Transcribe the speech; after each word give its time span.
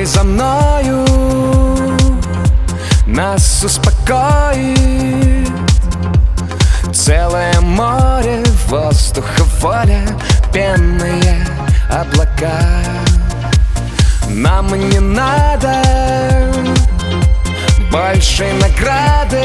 Двигай 0.00 0.06
за 0.06 0.22
мною. 0.24 1.04
Нас 3.06 3.62
успокоит. 3.62 5.48
Целое 6.94 7.60
море 7.60 8.42
воздуха 8.68 9.44
воля 9.60 10.00
Пенные 10.52 11.46
облака. 11.90 12.62
Нам 14.30 14.68
не 14.88 15.00
надо 15.00 15.82
большей 17.92 18.52
награды. 18.54 19.44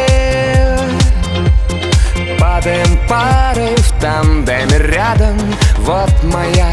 Падаем 2.39 2.97
парой 3.09 3.75
в 3.75 4.01
тандеме 4.01 4.77
рядом. 4.77 5.37
Вот 5.79 6.13
моя 6.23 6.71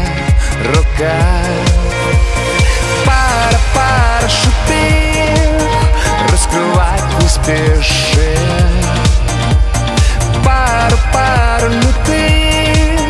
рука 0.73 1.32
Спеши 7.43 8.37
Пару, 10.45 10.97
пару 11.11 11.67
лютых 11.67 13.01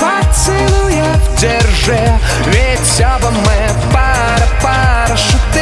Поцелуев 0.00 1.38
держи 1.38 2.00
Ведь 2.46 3.04
оба 3.04 3.30
мы 3.30 3.92
пара, 3.92 4.48
пара, 4.62 5.14
шуты 5.14 5.60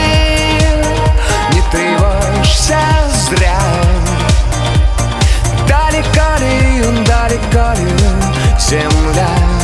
Не 1.53 1.63
тревожься 1.73 2.79
зря. 3.29 3.59
Далеко 5.67 6.39
ли, 6.39 7.05
далеко 7.05 7.73
ли 7.77 7.91
земля 8.57 9.60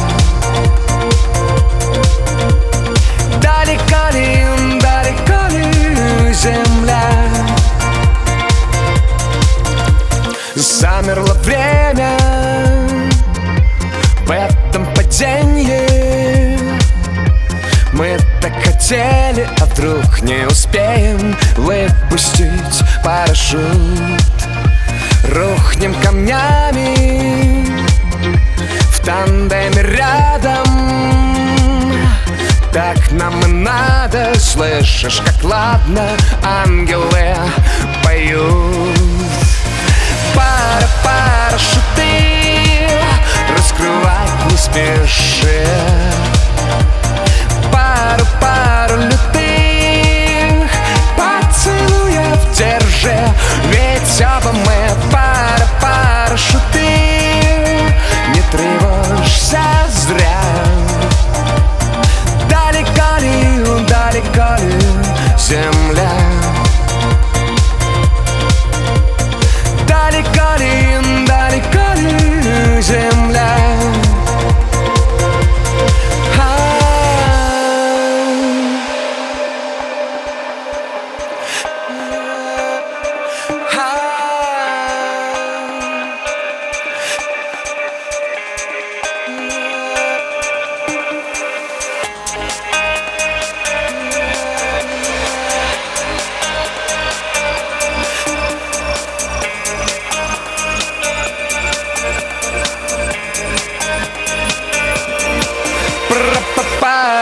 Мы 17.96 18.18
так 18.42 18.52
хотели, 18.62 19.48
а 19.58 19.64
вдруг 19.64 20.20
не 20.20 20.46
успеем 20.46 21.34
выпустить 21.56 22.82
парашют. 23.02 23.62
Рухнем 25.34 25.94
камнями 26.02 27.64
в 28.92 29.00
тандеме 29.00 29.82
рядом. 29.82 30.66
Так 32.70 33.10
нам 33.12 33.40
и 33.40 33.46
надо, 33.46 34.38
слышишь, 34.38 35.22
как 35.24 35.42
ладно 35.42 36.06
ангелы 36.44 37.34
поют. 38.04 38.98
Пара, 40.34 40.88
пара, 41.02 41.58
шуты 41.58 42.90
Раскрывать 43.56 44.50
не 44.50 44.56
спеши 44.58 45.95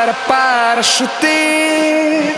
пара 0.05 0.15
парашюты 0.29 2.35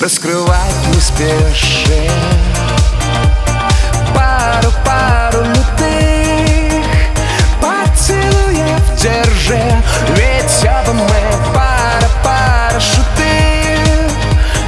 Раскрывать 0.00 0.74
не 0.92 1.00
спеши. 1.00 2.10
Пару, 4.12 4.72
пару 4.84 5.44
лютых 5.44 6.84
Поцелуев 7.60 8.82
держи. 9.00 9.62
Ведь 10.16 10.64
оба 10.64 10.92
мы 10.92 11.22
пара 11.54 12.08
парашюты 12.24 13.34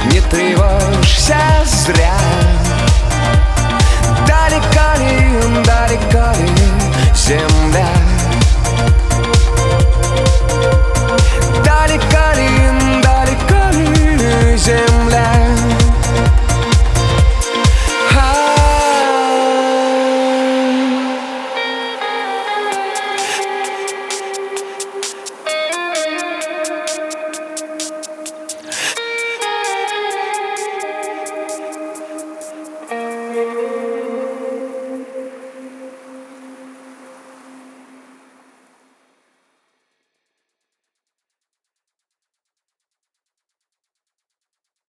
Не 0.05 0.21
тревожься 0.21 1.41
зря. 1.65 2.17
Далеко 4.25 4.87
ли, 4.99 5.13
далеко 5.65 6.27
ли 6.41 6.71
земля? 7.13 8.06